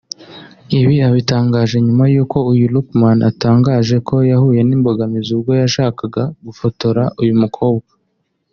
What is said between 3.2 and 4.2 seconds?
atangaje ko